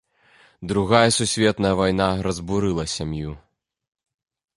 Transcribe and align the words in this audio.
Другая 0.69 1.11
сусветная 1.17 1.73
вайна 1.81 2.07
разбурыла 2.29 2.87
сям'ю. 2.95 3.35